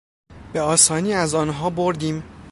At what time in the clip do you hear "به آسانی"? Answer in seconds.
0.53-1.13